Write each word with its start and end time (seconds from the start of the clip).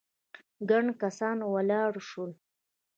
ګڼ 0.69 0.85
کسان 1.01 1.37
ولاړ 1.53 1.91
شول. 2.09 2.31